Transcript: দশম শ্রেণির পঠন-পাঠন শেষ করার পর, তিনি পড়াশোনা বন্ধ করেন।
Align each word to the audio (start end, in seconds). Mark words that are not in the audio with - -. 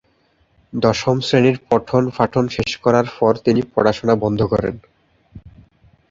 দশম 0.73 1.17
শ্রেণির 1.19 1.57
পঠন-পাঠন 1.69 2.45
শেষ 2.47 2.71
করার 2.77 3.07
পর, 3.19 3.33
তিনি 3.37 3.61
পড়াশোনা 3.75 4.15
বন্ধ 4.15 4.39
করেন। 4.43 4.75